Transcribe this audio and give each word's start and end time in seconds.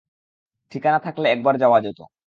ঠিকানা 0.71 0.99
থাকলে 0.99 1.27
একবার 1.29 1.55
যাওয়া 1.57 1.79
যেত। 1.81 1.99